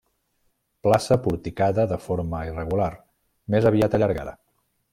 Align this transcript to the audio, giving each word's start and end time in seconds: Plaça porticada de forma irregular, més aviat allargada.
Plaça 0.85 1.17
porticada 1.25 1.85
de 1.91 1.99
forma 2.05 2.39
irregular, 2.53 2.89
més 3.57 3.69
aviat 3.73 3.99
allargada. 3.99 4.35